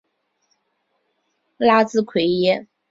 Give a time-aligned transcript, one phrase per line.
[1.57, 2.65] 拉兹奎耶。